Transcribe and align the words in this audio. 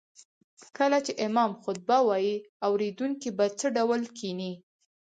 کله 0.77 0.97
چې 1.05 1.11
امام 1.27 1.51
خطبه 1.61 1.97
وايي 2.09 2.35
اوريدونکي 2.67 3.29
به 3.37 3.45
څه 3.59 3.67
ډول 3.77 4.01
کيني 4.17 4.51